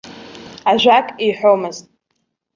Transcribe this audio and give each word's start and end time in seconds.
Ажәак 0.71 1.07
иҳәомызт. 1.27 1.85